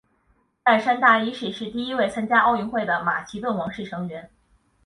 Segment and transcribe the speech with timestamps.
[0.65, 4.31] 亚历山大一世是第一位参加奥运会的马其顿王室成员。